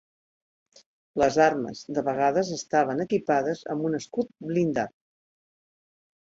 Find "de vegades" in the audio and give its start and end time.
1.97-2.49